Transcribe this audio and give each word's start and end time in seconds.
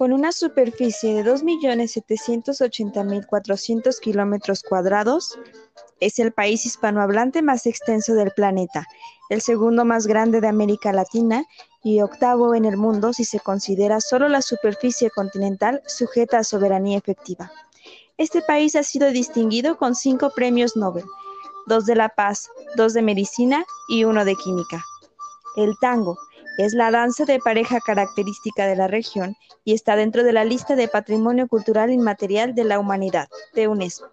Con 0.00 0.12
una 0.14 0.32
superficie 0.32 1.12
de 1.12 1.30
2.780.400 1.30 4.00
kilómetros 4.00 4.62
cuadrados, 4.62 5.38
es 6.00 6.18
el 6.18 6.32
país 6.32 6.64
hispanohablante 6.64 7.42
más 7.42 7.66
extenso 7.66 8.14
del 8.14 8.30
planeta, 8.30 8.86
el 9.28 9.42
segundo 9.42 9.84
más 9.84 10.06
grande 10.06 10.40
de 10.40 10.48
América 10.48 10.94
Latina 10.94 11.44
y 11.82 12.00
octavo 12.00 12.54
en 12.54 12.64
el 12.64 12.78
mundo 12.78 13.12
si 13.12 13.26
se 13.26 13.40
considera 13.40 14.00
solo 14.00 14.30
la 14.30 14.40
superficie 14.40 15.10
continental 15.10 15.82
sujeta 15.86 16.38
a 16.38 16.44
soberanía 16.44 16.96
efectiva. 16.96 17.52
Este 18.16 18.40
país 18.40 18.76
ha 18.76 18.84
sido 18.84 19.10
distinguido 19.10 19.76
con 19.76 19.94
cinco 19.94 20.30
premios 20.34 20.76
Nobel, 20.76 21.04
dos 21.66 21.84
de 21.84 21.96
la 21.96 22.08
paz, 22.08 22.48
dos 22.74 22.94
de 22.94 23.02
medicina 23.02 23.66
y 23.86 24.04
uno 24.04 24.24
de 24.24 24.34
química. 24.36 24.82
El 25.56 25.76
tango, 25.78 26.16
es 26.60 26.74
la 26.74 26.90
danza 26.90 27.24
de 27.24 27.38
pareja 27.38 27.80
característica 27.80 28.66
de 28.66 28.76
la 28.76 28.86
región 28.86 29.34
y 29.64 29.72
está 29.72 29.96
dentro 29.96 30.24
de 30.24 30.32
la 30.32 30.44
lista 30.44 30.76
de 30.76 30.88
Patrimonio 30.88 31.48
Cultural 31.48 31.90
Inmaterial 31.90 32.54
de 32.54 32.64
la 32.64 32.78
Humanidad 32.78 33.28
de 33.54 33.66
UNESCO. 33.66 34.10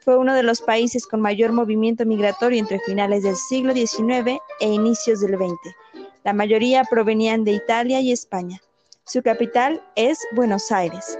Fue 0.00 0.16
uno 0.16 0.34
de 0.34 0.42
los 0.42 0.62
países 0.62 1.06
con 1.06 1.20
mayor 1.20 1.52
movimiento 1.52 2.06
migratorio 2.06 2.58
entre 2.58 2.80
finales 2.80 3.22
del 3.22 3.36
siglo 3.36 3.74
XIX 3.74 4.38
e 4.60 4.68
inicios 4.68 5.20
del 5.20 5.36
XX. 5.36 5.74
La 6.24 6.32
mayoría 6.32 6.84
provenían 6.84 7.44
de 7.44 7.52
Italia 7.52 8.00
y 8.00 8.12
España. 8.12 8.60
Su 9.04 9.22
capital 9.22 9.82
es 9.94 10.18
Buenos 10.32 10.72
Aires. 10.72 11.18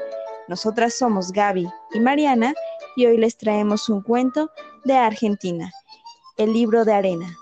Nosotras 0.48 0.94
somos 0.94 1.30
Gaby 1.33 1.69
y 1.92 2.00
Mariana 2.00 2.55
y 2.96 3.05
hoy 3.05 3.19
les 3.19 3.36
traemos 3.36 3.91
un 3.91 4.00
cuento 4.00 4.50
de 4.84 4.96
Argentina, 4.96 5.70
el 6.38 6.55
libro 6.55 6.86
de 6.86 6.94
arena. 6.94 7.36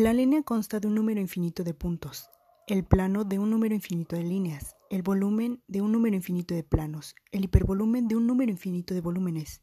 La 0.00 0.12
línea 0.12 0.44
consta 0.44 0.78
de 0.78 0.86
un 0.86 0.94
número 0.94 1.20
infinito 1.20 1.64
de 1.64 1.74
puntos, 1.74 2.30
el 2.68 2.84
plano 2.84 3.24
de 3.24 3.40
un 3.40 3.50
número 3.50 3.74
infinito 3.74 4.14
de 4.14 4.22
líneas, 4.22 4.76
el 4.90 5.02
volumen 5.02 5.60
de 5.66 5.80
un 5.80 5.90
número 5.90 6.14
infinito 6.14 6.54
de 6.54 6.62
planos, 6.62 7.16
el 7.32 7.42
hipervolumen 7.42 8.06
de 8.06 8.14
un 8.14 8.24
número 8.24 8.52
infinito 8.52 8.94
de 8.94 9.00
volúmenes. 9.00 9.60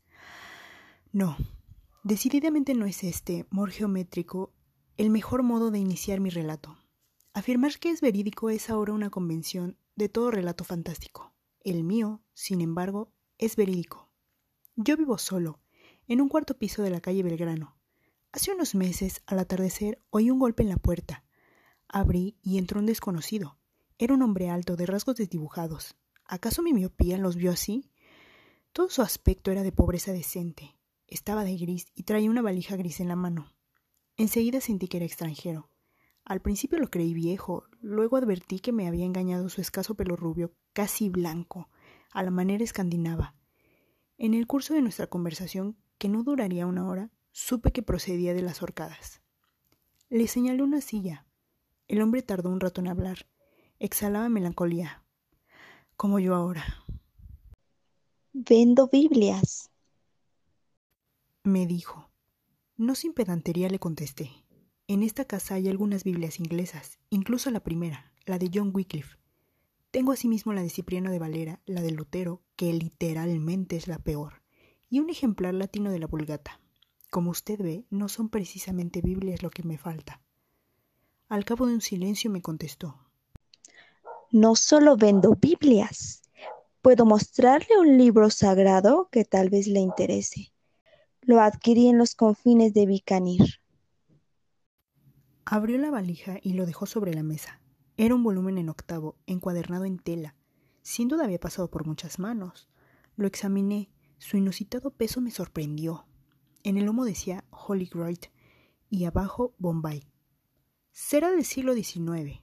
No, 1.14 1.38
decididamente 2.04 2.74
no 2.74 2.86
es 2.86 3.06
este, 3.06 3.48
mor 3.50 3.72
geométrico, 3.72 4.54
el 4.98 5.10
mejor 5.10 5.42
modo 5.42 5.72
de 5.72 5.80
iniciar 5.80 6.20
mi 6.20 6.30
relato. 6.30 6.78
Afirmar 7.34 7.80
que 7.80 7.92
es 7.92 8.02
verídico 8.02 8.50
es 8.50 8.70
ahora 8.70 8.92
una 8.92 9.10
convención 9.10 9.78
de 9.96 10.10
todo 10.10 10.32
relato 10.32 10.66
fantástico. 10.66 11.34
El 11.62 11.86
mío, 11.86 12.22
sin 12.34 12.60
embargo, 12.60 13.14
es 13.38 13.56
verídico. 13.56 14.12
Yo 14.76 14.98
vivo 14.98 15.18
solo, 15.18 15.62
en 16.10 16.20
un 16.20 16.28
cuarto 16.28 16.58
piso 16.58 16.84
de 16.84 16.90
la 16.90 17.00
calle 17.00 17.24
Belgrano, 17.24 17.75
Hace 18.36 18.52
unos 18.52 18.76
meses, 18.76 19.22
al 19.28 19.40
atardecer, 19.40 20.04
oí 20.10 20.30
un 20.30 20.40
golpe 20.40 20.62
en 20.62 20.68
la 20.68 20.76
puerta. 20.76 21.24
Abrí 21.88 22.38
y 22.42 22.58
entró 22.58 22.82
un 22.82 22.86
desconocido. 22.86 23.58
Era 23.98 24.14
un 24.14 24.22
hombre 24.24 24.50
alto, 24.50 24.76
de 24.76 24.86
rasgos 24.86 25.16
desdibujados. 25.16 25.96
¿Acaso 26.26 26.62
mi 26.62 26.74
miopía 26.74 27.18
los 27.18 27.38
vio 27.38 27.50
así? 27.50 27.94
Todo 28.74 28.90
su 28.90 29.02
aspecto 29.02 29.52
era 29.52 29.64
de 29.64 29.72
pobreza 29.72 30.12
decente. 30.12 30.76
Estaba 31.08 31.46
de 31.46 31.56
gris 31.56 31.88
y 31.96 32.04
traía 32.04 32.30
una 32.30 32.42
valija 32.42 32.76
gris 32.76 33.00
en 33.00 33.08
la 33.08 33.16
mano. 33.16 33.56
Enseguida 34.18 34.60
sentí 34.60 34.90
que 34.90 34.98
era 34.98 35.06
extranjero. 35.06 35.72
Al 36.26 36.42
principio 36.42 36.78
lo 36.78 36.90
creí 36.90 37.14
viejo, 37.14 37.64
luego 37.80 38.18
advertí 38.18 38.60
que 38.60 38.74
me 38.74 38.90
había 38.90 39.06
engañado 39.06 39.48
su 39.48 39.62
escaso 39.62 39.96
pelo 39.96 40.18
rubio, 40.18 40.52
casi 40.74 41.08
blanco, 41.08 41.70
a 42.12 42.22
la 42.22 42.32
manera 42.32 42.66
escandinava. 42.66 43.34
En 44.18 44.34
el 44.34 44.46
curso 44.46 44.74
de 44.74 44.82
nuestra 44.82 45.08
conversación, 45.08 45.78
que 45.98 46.10
no 46.10 46.24
duraría 46.24 46.68
una 46.68 46.86
hora, 46.86 47.12
supe 47.36 47.74
que 47.74 47.84
procedía 47.84 48.34
de 48.34 48.42
las 48.42 48.64
horcadas. 48.64 49.22
Le 50.10 50.26
señalé 50.28 50.64
una 50.64 50.80
silla. 50.80 51.26
El 51.90 52.02
hombre 52.02 52.22
tardó 52.22 52.50
un 52.50 52.62
rato 52.62 52.80
en 52.80 52.88
hablar. 52.88 53.28
Exhalaba 53.78 54.30
melancolía. 54.30 55.04
Como 55.98 56.20
yo 56.20 56.34
ahora. 56.34 56.64
Vendo 58.32 58.88
Biblias. 58.88 59.70
Me 61.44 61.68
dijo. 61.68 62.10
No 62.78 62.96
sin 62.96 63.12
pedantería 63.12 63.68
le 63.68 63.80
contesté. 63.80 64.32
En 64.88 65.04
esta 65.04 65.26
casa 65.26 65.56
hay 65.56 65.68
algunas 65.68 66.06
Biblias 66.06 66.40
inglesas, 66.40 67.00
incluso 67.10 67.52
la 67.52 67.60
primera, 67.60 68.14
la 68.26 68.40
de 68.40 68.50
John 68.54 68.72
Wycliffe. 68.74 69.18
Tengo 69.92 70.14
asimismo 70.14 70.54
la 70.54 70.62
de 70.62 70.70
Cipriano 70.70 71.12
de 71.12 71.20
Valera, 71.20 71.60
la 71.66 71.82
de 71.82 71.92
Lutero, 71.92 72.44
que 72.56 72.72
literalmente 72.72 73.76
es 73.76 73.90
la 73.90 74.00
peor, 74.00 74.42
y 74.90 75.00
un 75.00 75.10
ejemplar 75.10 75.54
latino 75.54 75.92
de 75.92 76.00
la 76.00 76.08
Vulgata. 76.08 76.62
Como 77.16 77.32
usted 77.32 77.58
ve, 77.60 77.86
no 77.90 78.10
son 78.10 78.28
precisamente 78.28 79.00
Biblias 79.00 79.42
lo 79.42 79.50
que 79.50 79.64
me 79.64 79.78
falta. 79.78 80.22
Al 81.30 81.46
cabo 81.46 81.66
de 81.66 81.74
un 81.74 81.80
silencio 81.80 82.30
me 82.30 82.42
contestó. 82.42 83.00
No 84.32 84.58
solo 84.58 84.98
vendo 84.98 85.34
Biblias. 85.34 86.24
Puedo 86.82 87.06
mostrarle 87.06 87.80
un 87.80 87.98
libro 87.98 88.30
sagrado 88.32 89.08
que 89.14 89.24
tal 89.24 89.50
vez 89.50 89.68
le 89.68 89.80
interese. 89.80 90.52
Lo 91.22 91.40
adquirí 91.40 91.88
en 91.88 91.98
los 91.98 92.16
confines 92.16 92.74
de 92.74 92.86
Bicanir. 92.86 93.62
Abrió 95.46 95.78
la 95.78 95.92
valija 95.92 96.40
y 96.42 96.52
lo 96.52 96.66
dejó 96.66 96.86
sobre 96.86 97.14
la 97.14 97.24
mesa. 97.24 97.62
Era 97.96 98.14
un 98.14 98.24
volumen 98.24 98.58
en 98.58 98.68
octavo, 98.68 99.16
encuadernado 99.26 99.86
en 99.86 100.00
tela. 100.00 100.36
Sin 100.82 101.08
duda 101.08 101.24
había 101.24 101.40
pasado 101.40 101.70
por 101.70 101.88
muchas 101.88 102.20
manos. 102.20 102.68
Lo 103.16 103.26
examiné. 103.26 103.90
Su 104.18 104.36
inusitado 104.36 104.92
peso 104.92 105.22
me 105.22 105.32
sorprendió. 105.32 106.06
En 106.66 106.80
el 106.80 106.86
lomo 106.86 107.06
decía 107.06 107.44
Holy 107.52 107.88
y 108.90 109.06
abajo 109.06 109.54
Bombay. 109.60 110.04
¿Será 110.92 111.30
del 111.30 111.46
siglo 111.46 111.76
XIX? 111.76 112.42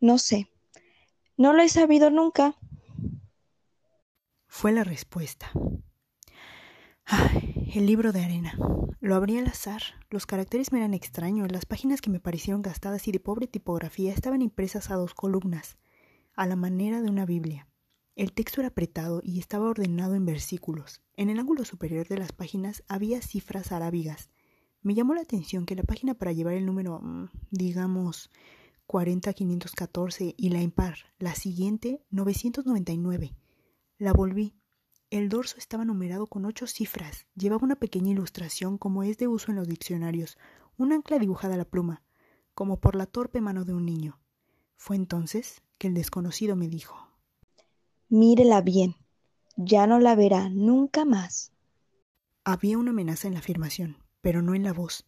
No 0.00 0.18
sé. 0.18 0.50
No 1.36 1.52
lo 1.52 1.62
he 1.62 1.68
sabido 1.68 2.10
nunca. 2.10 2.56
Fue 4.48 4.72
la 4.72 4.82
respuesta. 4.82 5.52
Ay, 7.04 7.70
el 7.76 7.86
libro 7.86 8.10
de 8.10 8.24
arena. 8.24 8.58
Lo 8.98 9.14
abrí 9.14 9.38
al 9.38 9.46
azar. 9.46 9.82
Los 10.10 10.26
caracteres 10.26 10.72
me 10.72 10.80
eran 10.80 10.92
extraños. 10.92 11.52
Las 11.52 11.64
páginas 11.64 12.00
que 12.00 12.10
me 12.10 12.18
parecieron 12.18 12.60
gastadas 12.60 13.06
y 13.06 13.12
de 13.12 13.20
pobre 13.20 13.46
tipografía 13.46 14.12
estaban 14.12 14.42
impresas 14.42 14.90
a 14.90 14.96
dos 14.96 15.14
columnas, 15.14 15.78
a 16.34 16.44
la 16.44 16.56
manera 16.56 17.02
de 17.02 17.08
una 17.08 17.24
Biblia. 17.24 17.68
El 18.18 18.32
texto 18.32 18.60
era 18.60 18.70
apretado 18.70 19.20
y 19.22 19.38
estaba 19.38 19.68
ordenado 19.68 20.16
en 20.16 20.26
versículos. 20.26 21.02
En 21.16 21.30
el 21.30 21.38
ángulo 21.38 21.64
superior 21.64 22.08
de 22.08 22.18
las 22.18 22.32
páginas 22.32 22.82
había 22.88 23.22
cifras 23.22 23.70
arábigas. 23.70 24.28
Me 24.82 24.96
llamó 24.96 25.14
la 25.14 25.20
atención 25.20 25.66
que 25.66 25.76
la 25.76 25.84
página 25.84 26.14
para 26.14 26.32
llevar 26.32 26.54
el 26.54 26.66
número, 26.66 26.98
mm, 27.00 27.28
digamos, 27.52 28.32
40514 28.88 30.34
y 30.36 30.48
la 30.48 30.60
impar, 30.60 30.96
la 31.20 31.36
siguiente, 31.36 32.02
999. 32.10 33.36
La 33.98 34.12
volví. 34.12 34.56
El 35.10 35.28
dorso 35.28 35.56
estaba 35.56 35.84
numerado 35.84 36.26
con 36.26 36.44
ocho 36.44 36.66
cifras. 36.66 37.28
Llevaba 37.36 37.62
una 37.62 37.76
pequeña 37.76 38.10
ilustración 38.10 38.78
como 38.78 39.04
es 39.04 39.16
de 39.18 39.28
uso 39.28 39.52
en 39.52 39.58
los 39.58 39.68
diccionarios, 39.68 40.38
un 40.76 40.92
ancla 40.92 41.20
dibujada 41.20 41.54
a 41.54 41.58
la 41.58 41.70
pluma, 41.70 42.02
como 42.52 42.80
por 42.80 42.96
la 42.96 43.06
torpe 43.06 43.40
mano 43.40 43.64
de 43.64 43.74
un 43.74 43.86
niño. 43.86 44.18
Fue 44.74 44.96
entonces 44.96 45.62
que 45.78 45.86
el 45.86 45.94
desconocido 45.94 46.56
me 46.56 46.66
dijo 46.66 47.07
Mírela 48.10 48.62
bien, 48.62 48.96
ya 49.56 49.86
no 49.86 49.98
la 49.98 50.14
verá 50.14 50.48
nunca 50.48 51.04
más. 51.04 51.52
Había 52.42 52.78
una 52.78 52.92
amenaza 52.92 53.28
en 53.28 53.34
la 53.34 53.40
afirmación, 53.40 53.98
pero 54.22 54.40
no 54.40 54.54
en 54.54 54.62
la 54.62 54.72
voz. 54.72 55.04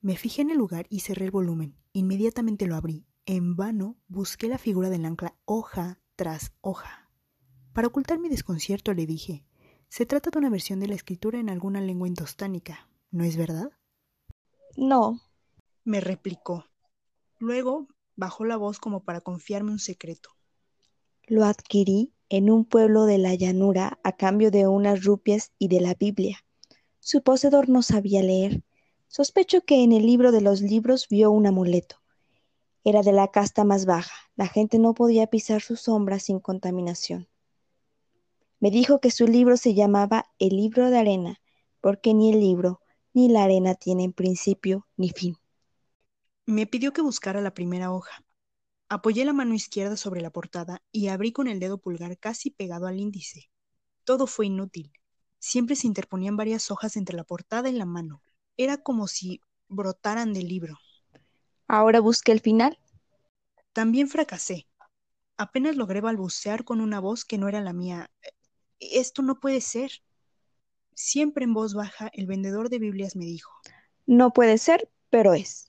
Me 0.00 0.16
fijé 0.16 0.40
en 0.40 0.50
el 0.50 0.56
lugar 0.56 0.86
y 0.88 1.00
cerré 1.00 1.26
el 1.26 1.30
volumen. 1.30 1.76
Inmediatamente 1.92 2.66
lo 2.66 2.76
abrí. 2.76 3.06
En 3.26 3.54
vano 3.54 3.98
busqué 4.08 4.48
la 4.48 4.56
figura 4.56 4.88
del 4.88 5.04
ancla 5.04 5.36
hoja 5.44 6.00
tras 6.16 6.54
hoja. 6.62 7.10
Para 7.74 7.88
ocultar 7.88 8.18
mi 8.18 8.30
desconcierto 8.30 8.94
le 8.94 9.04
dije, 9.04 9.44
se 9.90 10.06
trata 10.06 10.30
de 10.30 10.38
una 10.38 10.48
versión 10.48 10.80
de 10.80 10.88
la 10.88 10.94
escritura 10.94 11.38
en 11.38 11.50
alguna 11.50 11.82
lengua 11.82 12.08
intostánica, 12.08 12.88
¿no 13.10 13.24
es 13.24 13.36
verdad? 13.36 13.70
No, 14.74 15.20
me 15.84 16.00
replicó. 16.00 16.64
Luego 17.38 17.88
bajó 18.16 18.46
la 18.46 18.56
voz 18.56 18.78
como 18.78 19.04
para 19.04 19.20
confiarme 19.20 19.72
un 19.72 19.78
secreto. 19.78 20.37
Lo 21.30 21.44
adquirí 21.44 22.14
en 22.30 22.50
un 22.50 22.64
pueblo 22.64 23.04
de 23.04 23.18
la 23.18 23.34
llanura 23.34 23.98
a 24.02 24.16
cambio 24.16 24.50
de 24.50 24.66
unas 24.66 25.04
rupias 25.04 25.52
y 25.58 25.68
de 25.68 25.78
la 25.78 25.92
Biblia. 25.92 26.42
Su 27.00 27.22
poseedor 27.22 27.68
no 27.68 27.82
sabía 27.82 28.22
leer. 28.22 28.62
Sospecho 29.08 29.60
que 29.60 29.82
en 29.82 29.92
el 29.92 30.06
libro 30.06 30.32
de 30.32 30.40
los 30.40 30.62
libros 30.62 31.06
vio 31.10 31.30
un 31.30 31.46
amuleto. 31.46 31.96
Era 32.82 33.02
de 33.02 33.12
la 33.12 33.28
casta 33.28 33.64
más 33.64 33.84
baja. 33.84 34.14
La 34.36 34.46
gente 34.46 34.78
no 34.78 34.94
podía 34.94 35.26
pisar 35.26 35.60
su 35.60 35.76
sombra 35.76 36.18
sin 36.18 36.40
contaminación. 36.40 37.28
Me 38.58 38.70
dijo 38.70 38.98
que 38.98 39.10
su 39.10 39.26
libro 39.26 39.58
se 39.58 39.74
llamaba 39.74 40.30
El 40.38 40.56
libro 40.56 40.88
de 40.88 40.96
arena, 40.96 41.42
porque 41.82 42.14
ni 42.14 42.32
el 42.32 42.40
libro 42.40 42.80
ni 43.12 43.28
la 43.28 43.44
arena 43.44 43.74
tienen 43.74 44.14
principio 44.14 44.86
ni 44.96 45.10
fin. 45.10 45.36
Me 46.46 46.66
pidió 46.66 46.94
que 46.94 47.02
buscara 47.02 47.42
la 47.42 47.52
primera 47.52 47.92
hoja. 47.92 48.24
Apoyé 48.90 49.26
la 49.26 49.34
mano 49.34 49.54
izquierda 49.54 49.98
sobre 49.98 50.22
la 50.22 50.30
portada 50.30 50.82
y 50.92 51.08
abrí 51.08 51.32
con 51.32 51.46
el 51.46 51.60
dedo 51.60 51.78
pulgar 51.78 52.16
casi 52.18 52.50
pegado 52.50 52.86
al 52.86 52.98
índice. 52.98 53.50
Todo 54.04 54.26
fue 54.26 54.46
inútil. 54.46 54.92
Siempre 55.38 55.76
se 55.76 55.86
interponían 55.86 56.38
varias 56.38 56.70
hojas 56.70 56.96
entre 56.96 57.14
la 57.14 57.24
portada 57.24 57.68
y 57.68 57.72
la 57.72 57.84
mano. 57.84 58.22
Era 58.56 58.78
como 58.78 59.06
si 59.06 59.42
brotaran 59.68 60.32
del 60.32 60.48
libro. 60.48 60.78
Ahora 61.66 62.00
busque 62.00 62.32
el 62.32 62.40
final. 62.40 62.78
También 63.74 64.08
fracasé. 64.08 64.66
Apenas 65.36 65.76
logré 65.76 66.00
balbucear 66.00 66.64
con 66.64 66.80
una 66.80 66.98
voz 66.98 67.26
que 67.26 67.36
no 67.36 67.46
era 67.46 67.60
la 67.60 67.74
mía. 67.74 68.10
Esto 68.80 69.20
no 69.20 69.38
puede 69.38 69.60
ser. 69.60 69.92
Siempre 70.94 71.44
en 71.44 71.52
voz 71.52 71.74
baja, 71.74 72.10
el 72.14 72.26
vendedor 72.26 72.70
de 72.70 72.78
Biblias 72.78 73.14
me 73.16 73.26
dijo. 73.26 73.52
No 74.06 74.32
puede 74.32 74.56
ser, 74.56 74.90
pero 75.10 75.34
es. 75.34 75.67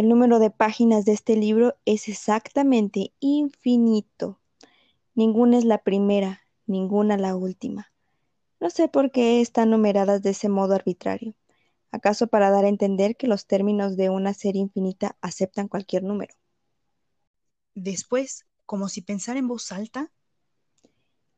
El 0.00 0.08
número 0.08 0.38
de 0.38 0.48
páginas 0.48 1.04
de 1.04 1.12
este 1.12 1.36
libro 1.36 1.76
es 1.84 2.08
exactamente 2.08 3.12
infinito. 3.20 4.40
Ninguna 5.14 5.58
es 5.58 5.66
la 5.66 5.76
primera, 5.76 6.40
ninguna 6.64 7.18
la 7.18 7.36
última. 7.36 7.92
No 8.60 8.70
sé 8.70 8.88
por 8.88 9.10
qué 9.10 9.42
están 9.42 9.68
numeradas 9.68 10.22
de 10.22 10.30
ese 10.30 10.48
modo 10.48 10.74
arbitrario. 10.74 11.34
¿Acaso 11.90 12.28
para 12.28 12.48
dar 12.48 12.64
a 12.64 12.70
entender 12.70 13.14
que 13.14 13.26
los 13.26 13.46
términos 13.46 13.98
de 13.98 14.08
una 14.08 14.32
serie 14.32 14.62
infinita 14.62 15.18
aceptan 15.20 15.68
cualquier 15.68 16.02
número? 16.02 16.34
Después, 17.74 18.46
como 18.64 18.88
si 18.88 19.02
pensara 19.02 19.38
en 19.38 19.48
voz 19.48 19.70
alta, 19.70 20.10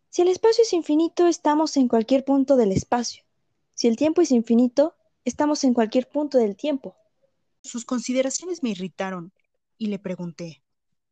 si 0.08 0.22
el 0.22 0.28
espacio 0.28 0.62
es 0.62 0.72
infinito, 0.72 1.26
estamos 1.26 1.76
en 1.76 1.88
cualquier 1.88 2.24
punto 2.24 2.54
del 2.54 2.70
espacio. 2.70 3.24
Si 3.74 3.88
el 3.88 3.96
tiempo 3.96 4.20
es 4.20 4.30
infinito, 4.30 4.94
estamos 5.24 5.64
en 5.64 5.74
cualquier 5.74 6.08
punto 6.08 6.38
del 6.38 6.54
tiempo. 6.54 6.94
Sus 7.62 7.84
consideraciones 7.84 8.62
me 8.62 8.70
irritaron 8.70 9.32
y 9.78 9.86
le 9.86 9.98
pregunté, 9.98 10.62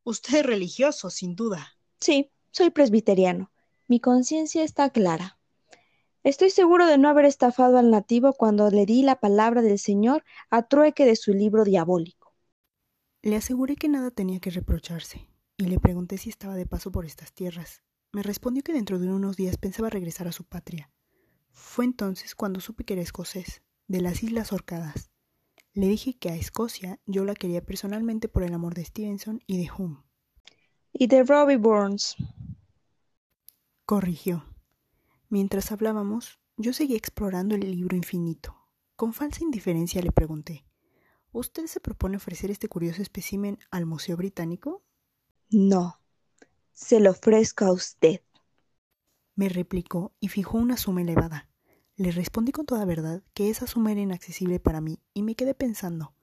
Usted 0.05 0.38
es 0.38 0.47
religioso, 0.47 1.11
sin 1.11 1.37
duda. 1.37 1.76
Sí, 2.00 2.31
soy 2.50 2.70
presbiteriano. 2.70 3.52
Mi 3.87 4.00
conciencia 4.00 4.64
está 4.64 4.91
clara. 4.91 5.38
Estoy 6.23 6.50
seguro 6.50 6.87
de 6.87 6.99
no 6.99 7.08
haber 7.08 7.25
estafado 7.25 7.79
al 7.79 7.91
nativo 7.91 8.32
cuando 8.32 8.70
le 8.70 8.87
di 8.87 9.02
la 9.02 9.20
palabra 9.20 9.62
del 9.62 9.79
Señor 9.79 10.25
a 10.50 10.62
trueque 10.62 11.05
de 11.05 11.17
su 11.17 11.32
libro 11.32 11.64
diabólico. 11.64 12.35
Le 13.23 13.37
aseguré 13.37 13.76
que 13.76 13.88
nada 13.88 14.11
tenía 14.11 14.41
que 14.41 14.50
reprocharse, 14.50 15.29
y 15.56 15.64
le 15.64 15.79
pregunté 15.79 16.19
si 16.19 16.31
estaba 16.31 16.56
de 16.56 16.67
paso 16.67 16.91
por 16.91 17.05
estas 17.05 17.32
tierras, 17.32 17.82
me 18.12 18.23
respondió 18.23 18.62
que 18.62 18.73
dentro 18.73 18.99
de 18.99 19.08
unos 19.08 19.37
días 19.37 19.56
pensaba 19.56 19.91
regresar 19.91 20.26
a 20.26 20.32
su 20.32 20.44
patria. 20.44 20.91
Fue 21.52 21.85
entonces 21.85 22.35
cuando 22.35 22.61
supe 22.61 22.85
que 22.85 22.94
era 22.94 23.02
escocés, 23.02 23.62
de 23.87 24.00
las 24.00 24.23
Islas 24.23 24.52
Orcadas. 24.52 25.10
Le 25.72 25.87
dije 25.87 26.19
que 26.19 26.31
a 26.31 26.37
Escocia 26.37 26.99
yo 27.06 27.25
la 27.25 27.34
quería 27.34 27.64
personalmente 27.64 28.28
por 28.28 28.43
el 28.43 28.55
amor 28.55 28.75
de 28.75 28.84
Stevenson 28.84 29.40
y 29.46 29.58
de 29.62 29.70
Hume. 29.70 30.02
Y 30.93 31.06
de 31.06 31.22
Robbie 31.22 31.56
Burns. 31.56 32.17
Corrigió. 33.87 34.44
Mientras 35.28 35.70
hablábamos, 35.70 36.40
yo 36.56 36.72
seguía 36.72 36.96
explorando 36.96 37.55
el 37.55 37.61
libro 37.61 37.96
infinito. 37.96 38.56
Con 38.96 39.12
falsa 39.12 39.44
indiferencia 39.44 40.02
le 40.02 40.12
pregunté, 40.12 40.64
¿Usted 41.32 41.67
se 41.67 41.78
propone 41.78 42.16
ofrecer 42.16 42.50
este 42.50 42.69
curioso 42.69 43.02
espécimen 43.02 43.58
al 43.70 43.87
Museo 43.87 44.16
Británico? 44.16 44.82
No, 45.49 46.00
se 46.73 46.99
lo 46.99 47.12
ofrezco 47.12 47.66
a 47.66 47.73
usted. 47.73 48.23
Me 49.37 49.49
replicó 49.49 50.12
y 50.19 50.28
fijó 50.28 50.58
una 50.58 50.76
suma 50.76 51.02
elevada. 51.02 51.50
Le 52.00 52.12
respondí 52.12 52.50
con 52.50 52.64
toda 52.64 52.87
verdad 52.87 53.23
que 53.35 53.50
esa 53.50 53.67
suma 53.67 53.93
era 53.93 54.00
inaccesible 54.00 54.58
para 54.58 54.81
mí 54.81 55.00
y 55.12 55.23
me 55.23 55.35
quedé 55.35 55.52
pensando. 55.52 56.14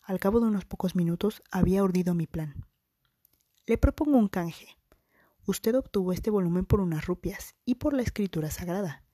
Al 0.00 0.18
cabo 0.18 0.40
de 0.40 0.46
unos 0.46 0.64
pocos 0.64 0.96
minutos 0.96 1.42
había 1.50 1.84
urdido 1.84 2.14
mi 2.14 2.26
plan. 2.26 2.64
Le 3.66 3.76
propongo 3.76 4.16
un 4.16 4.28
canje. 4.28 4.78
Usted 5.44 5.74
obtuvo 5.74 6.14
este 6.14 6.30
volumen 6.30 6.64
por 6.64 6.80
unas 6.80 7.04
rupias 7.04 7.56
y 7.66 7.74
por 7.74 7.92
la 7.92 8.00
escritura 8.00 8.50
sagrada. 8.50 9.04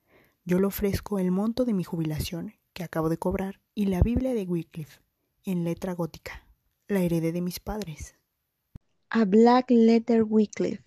Yo 0.45 0.57
le 0.57 0.67
ofrezco 0.67 1.19
el 1.19 1.31
monto 1.31 1.65
de 1.65 1.73
mi 1.73 1.83
jubilación, 1.83 2.53
que 2.71 2.85
acabo 2.85 3.09
de 3.09 3.17
cobrar, 3.17 3.59
y 3.73 3.87
la 3.87 3.99
Biblia 3.99 4.33
de 4.33 4.45
Wycliffe, 4.45 5.01
en 5.43 5.65
letra 5.65 5.95
gótica. 5.95 6.47
La 6.87 7.01
heredé 7.01 7.33
de 7.33 7.41
mis 7.41 7.59
padres. 7.59 8.15
A 9.09 9.25
Black 9.25 9.69
Letter 9.69 10.23
Wycliffe 10.23 10.85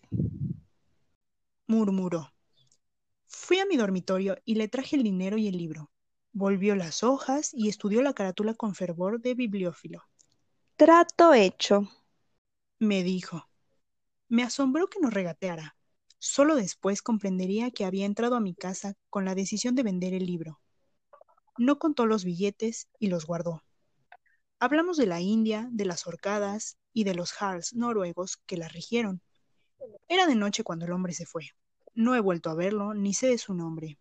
murmuró. 1.67 2.33
Fui 3.49 3.61
a 3.61 3.65
mi 3.65 3.79
dormitorio 3.79 4.37
y 4.45 4.57
le 4.57 4.69
traje 4.69 4.95
el 4.95 5.03
dinero 5.03 5.39
y 5.39 5.49
el 5.49 5.57
libro. 5.57 5.91
Volvió 6.33 6.77
las 6.77 7.03
hojas 7.03 7.55
y 7.55 7.71
estudió 7.71 8.03
la 8.03 8.13
carátula 8.13 8.53
con 8.53 8.75
fervor 8.75 9.23
de 9.23 9.33
bibliófilo. 9.33 10.03
Trato 10.77 11.33
hecho, 11.33 11.89
me 12.79 13.03
dijo. 13.03 13.49
Me 14.29 14.43
asombró 14.43 14.89
que 14.89 15.01
nos 15.01 15.15
regateara. 15.15 15.79
Solo 16.19 16.57
después 16.57 17.01
comprendería 17.01 17.71
que 17.71 17.87
había 17.87 18.05
entrado 18.05 18.37
a 18.37 18.41
mi 18.41 18.55
casa 18.55 18.97
con 19.09 19.25
la 19.25 19.35
decisión 19.35 19.75
de 19.75 19.83
vender 19.83 20.13
el 20.13 20.27
libro. 20.27 20.61
No 21.57 21.79
contó 21.79 22.05
los 22.05 22.27
billetes 22.27 22.87
y 22.99 23.07
los 23.07 23.25
guardó. 23.25 23.63
Hablamos 24.59 24.99
de 24.99 25.07
la 25.07 25.23
India, 25.23 25.71
de 25.73 25.87
las 25.87 26.07
horcadas 26.07 26.77
y 26.93 27.05
de 27.05 27.15
los 27.15 27.33
Harls 27.41 27.73
noruegos 27.73 28.37
que 28.45 28.59
la 28.59 28.69
rigieron. 28.69 29.23
Era 30.07 30.27
de 30.27 30.35
noche 30.35 30.65
cuando 30.65 30.85
el 30.85 30.93
hombre 30.93 31.15
se 31.15 31.25
fue. 31.25 31.49
No 31.95 32.15
he 32.15 32.21
vuelto 32.21 32.51
a 32.51 32.55
verlo, 32.55 32.95
ni 32.95 33.15
sé 33.15 33.29
de 33.29 33.39
su 33.39 33.55
nombre. 33.55 33.99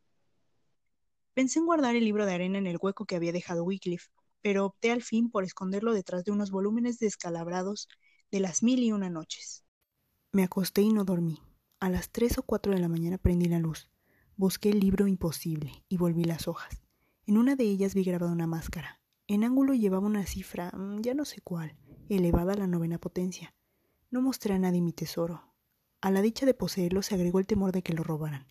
Pensé 1.33 1.59
en 1.59 1.65
guardar 1.65 1.95
el 1.95 2.03
libro 2.03 2.25
de 2.25 2.33
arena 2.33 2.57
en 2.57 2.67
el 2.67 2.77
hueco 2.81 3.05
que 3.05 3.15
había 3.15 3.31
dejado 3.31 3.63
Wycliffe, 3.63 4.09
pero 4.41 4.65
opté 4.65 4.91
al 4.91 5.03
fin 5.03 5.29
por 5.29 5.43
esconderlo 5.43 5.93
detrás 5.93 6.23
de 6.23 6.31
unos 6.31 6.51
volúmenes 6.51 6.99
descalabrados 6.99 7.87
de 8.31 8.39
las 8.39 8.63
mil 8.63 8.79
y 8.83 8.91
una 8.91 9.09
noches. 9.09 9.63
Me 10.31 10.43
acosté 10.43 10.81
y 10.81 10.91
no 10.91 11.05
dormí. 11.05 11.41
A 11.79 11.89
las 11.89 12.09
tres 12.11 12.37
o 12.37 12.43
cuatro 12.43 12.73
de 12.73 12.79
la 12.79 12.87
mañana 12.87 13.17
prendí 13.17 13.47
la 13.47 13.59
luz. 13.59 13.89
Busqué 14.35 14.69
el 14.69 14.79
libro 14.79 15.07
imposible 15.07 15.83
y 15.87 15.97
volví 15.97 16.23
las 16.23 16.47
hojas. 16.47 16.81
En 17.25 17.37
una 17.37 17.55
de 17.55 17.65
ellas 17.65 17.93
vi 17.93 18.03
grabada 18.03 18.31
una 18.31 18.47
máscara. 18.47 19.01
En 19.27 19.43
ángulo 19.43 19.73
llevaba 19.73 20.07
una 20.07 20.25
cifra, 20.25 20.71
mm, 20.71 21.01
ya 21.01 21.13
no 21.13 21.25
sé 21.25 21.41
cuál, 21.41 21.77
elevada 22.09 22.53
a 22.53 22.57
la 22.57 22.67
novena 22.67 22.97
potencia. 22.97 23.53
No 24.09 24.21
mostré 24.21 24.53
a 24.53 24.59
nadie 24.59 24.81
mi 24.81 24.93
tesoro, 24.93 25.43
a 26.01 26.11
la 26.11 26.21
dicha 26.21 26.45
de 26.45 26.53
poseerlo 26.53 27.01
se 27.01 27.15
agregó 27.15 27.39
el 27.39 27.47
temor 27.47 27.71
de 27.71 27.81
que 27.81 27.93
lo 27.93 28.03
robaran, 28.03 28.47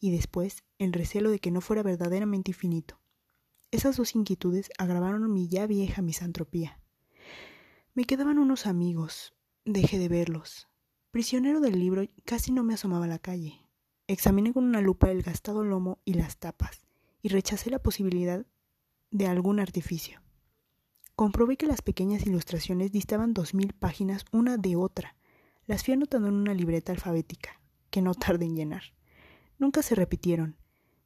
y 0.00 0.10
después 0.10 0.64
el 0.78 0.92
recelo 0.92 1.30
de 1.30 1.38
que 1.38 1.50
no 1.50 1.60
fuera 1.60 1.82
verdaderamente 1.82 2.50
infinito. 2.50 3.00
Esas 3.70 3.96
dos 3.96 4.14
inquietudes 4.14 4.70
agravaron 4.78 5.32
mi 5.32 5.48
ya 5.48 5.66
vieja 5.66 6.02
misantropía. 6.02 6.80
Me 7.94 8.04
quedaban 8.04 8.38
unos 8.38 8.66
amigos, 8.66 9.34
dejé 9.64 9.98
de 9.98 10.08
verlos. 10.08 10.68
Prisionero 11.10 11.60
del 11.60 11.78
libro, 11.78 12.02
casi 12.24 12.52
no 12.52 12.62
me 12.62 12.74
asomaba 12.74 13.04
a 13.04 13.08
la 13.08 13.18
calle. 13.18 13.66
Examiné 14.06 14.52
con 14.52 14.64
una 14.64 14.80
lupa 14.80 15.10
el 15.10 15.22
gastado 15.22 15.64
lomo 15.64 16.00
y 16.04 16.14
las 16.14 16.38
tapas, 16.38 16.86
y 17.22 17.28
rechacé 17.28 17.70
la 17.70 17.82
posibilidad 17.82 18.44
de 19.10 19.26
algún 19.26 19.60
artificio. 19.60 20.20
Comprobé 21.16 21.56
que 21.56 21.66
las 21.66 21.82
pequeñas 21.82 22.26
ilustraciones 22.26 22.92
distaban 22.92 23.34
dos 23.34 23.54
mil 23.54 23.72
páginas 23.74 24.24
una 24.32 24.56
de 24.56 24.76
otra, 24.76 25.16
las 25.70 25.84
fui 25.84 25.94
anotando 25.94 26.26
en 26.26 26.34
una 26.34 26.52
libreta 26.52 26.90
alfabética, 26.90 27.60
que 27.90 28.02
no 28.02 28.12
tardé 28.14 28.44
en 28.44 28.56
llenar. 28.56 28.82
Nunca 29.56 29.82
se 29.82 29.94
repitieron. 29.94 30.56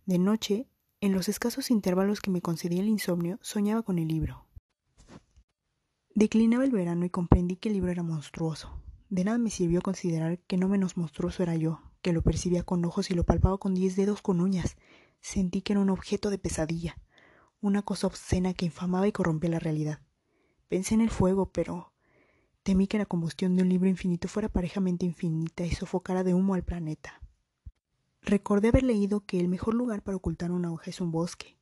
De 0.06 0.18
noche, 0.18 0.70
en 1.02 1.12
los 1.12 1.28
escasos 1.28 1.70
intervalos 1.70 2.22
que 2.22 2.30
me 2.30 2.40
concedía 2.40 2.80
el 2.80 2.88
insomnio, 2.88 3.38
soñaba 3.42 3.82
con 3.82 3.98
el 3.98 4.08
libro. 4.08 4.46
Declinaba 6.14 6.64
el 6.64 6.70
verano 6.70 7.04
y 7.04 7.10
comprendí 7.10 7.56
que 7.56 7.68
el 7.68 7.74
libro 7.74 7.90
era 7.90 8.02
monstruoso. 8.02 8.82
De 9.10 9.22
nada 9.24 9.36
me 9.36 9.50
sirvió 9.50 9.82
considerar 9.82 10.38
que 10.38 10.56
no 10.56 10.66
menos 10.66 10.96
monstruoso 10.96 11.42
era 11.42 11.56
yo, 11.56 11.82
que 12.00 12.14
lo 12.14 12.22
percibía 12.22 12.62
con 12.62 12.82
ojos 12.86 13.10
y 13.10 13.14
lo 13.14 13.24
palpaba 13.24 13.58
con 13.58 13.74
diez 13.74 13.96
dedos 13.96 14.22
con 14.22 14.40
uñas. 14.40 14.78
Sentí 15.20 15.60
que 15.60 15.74
era 15.74 15.80
un 15.80 15.90
objeto 15.90 16.30
de 16.30 16.38
pesadilla, 16.38 16.96
una 17.60 17.82
cosa 17.82 18.06
obscena 18.06 18.54
que 18.54 18.64
infamaba 18.64 19.06
y 19.06 19.12
corrompía 19.12 19.50
la 19.50 19.58
realidad. 19.58 20.00
Pensé 20.68 20.94
en 20.94 21.02
el 21.02 21.10
fuego, 21.10 21.52
pero 21.52 21.92
Temí 22.64 22.86
que 22.86 22.96
la 22.96 23.04
combustión 23.04 23.56
de 23.56 23.62
un 23.62 23.68
libro 23.68 23.90
infinito 23.90 24.26
fuera 24.26 24.48
parejamente 24.48 25.04
infinita 25.04 25.66
y 25.66 25.72
sofocara 25.72 26.24
de 26.24 26.32
humo 26.32 26.54
al 26.54 26.64
planeta. 26.64 27.20
Recordé 28.22 28.68
haber 28.68 28.84
leído 28.84 29.20
que 29.20 29.38
el 29.38 29.48
mejor 29.48 29.74
lugar 29.74 30.02
para 30.02 30.16
ocultar 30.16 30.50
una 30.50 30.72
hoja 30.72 30.88
es 30.88 31.02
un 31.02 31.12
bosque. 31.12 31.58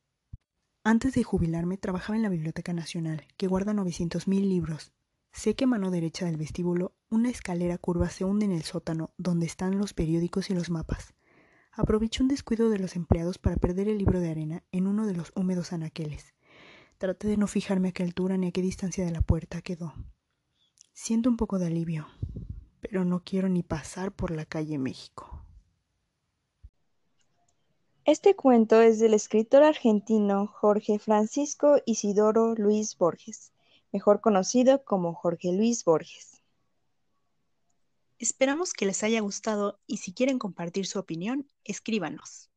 Antes 0.84 1.14
de 1.14 1.24
jubilarme 1.24 1.76
trabajaba 1.76 2.14
en 2.14 2.22
la 2.22 2.28
Biblioteca 2.28 2.72
Nacional, 2.72 3.26
que 3.36 3.48
guarda 3.48 3.72
900.000 3.72 4.48
libros. 4.48 4.92
Sé 5.32 5.56
que 5.56 5.64
a 5.64 5.66
mano 5.66 5.90
derecha 5.90 6.26
del 6.26 6.36
vestíbulo 6.36 6.94
una 7.10 7.30
escalera 7.30 7.78
curva 7.78 8.08
se 8.08 8.24
hunde 8.24 8.44
en 8.44 8.52
el 8.52 8.62
sótano 8.62 9.10
donde 9.18 9.46
están 9.46 9.78
los 9.78 9.94
periódicos 9.94 10.50
y 10.50 10.54
los 10.54 10.70
mapas. 10.70 11.14
Aproveché 11.72 12.22
un 12.22 12.28
descuido 12.28 12.70
de 12.70 12.78
los 12.78 12.94
empleados 12.94 13.38
para 13.38 13.56
perder 13.56 13.88
el 13.88 13.98
libro 13.98 14.20
de 14.20 14.30
arena 14.30 14.62
en 14.70 14.86
uno 14.86 15.04
de 15.08 15.14
los 15.14 15.32
húmedos 15.34 15.72
anaqueles. 15.72 16.32
Traté 16.98 17.26
de 17.26 17.38
no 17.38 17.48
fijarme 17.48 17.88
a 17.88 17.92
qué 17.92 18.04
altura 18.04 18.36
ni 18.36 18.46
a 18.46 18.52
qué 18.52 18.62
distancia 18.62 19.04
de 19.04 19.10
la 19.10 19.20
puerta 19.20 19.62
quedó. 19.62 19.94
Siento 20.94 21.30
un 21.30 21.38
poco 21.38 21.58
de 21.58 21.66
alivio, 21.66 22.06
pero 22.80 23.04
no 23.04 23.24
quiero 23.24 23.48
ni 23.48 23.62
pasar 23.62 24.12
por 24.12 24.30
la 24.30 24.44
calle 24.44 24.78
México. 24.78 25.42
Este 28.04 28.36
cuento 28.36 28.80
es 28.80 28.98
del 28.98 29.14
escritor 29.14 29.62
argentino 29.62 30.46
Jorge 30.46 30.98
Francisco 30.98 31.76
Isidoro 31.86 32.54
Luis 32.54 32.98
Borges, 32.98 33.52
mejor 33.90 34.20
conocido 34.20 34.84
como 34.84 35.14
Jorge 35.14 35.52
Luis 35.52 35.82
Borges. 35.84 36.42
Esperamos 38.18 38.74
que 38.74 38.86
les 38.86 39.02
haya 39.02 39.20
gustado 39.20 39.80
y 39.86 39.96
si 39.96 40.12
quieren 40.12 40.38
compartir 40.38 40.86
su 40.86 40.98
opinión, 40.98 41.48
escríbanos. 41.64 42.51